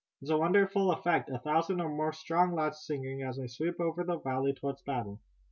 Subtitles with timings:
[0.19, 4.03] It's a wonderful effect, a thousand or more strong lads singing, as they sweep over
[4.03, 5.19] the valley toward battle."